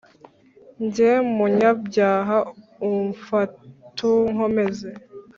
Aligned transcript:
Jye 0.93 1.11
munyabyaha 1.35 2.37
umfat' 2.87 3.57
unkomeze, 4.27 4.89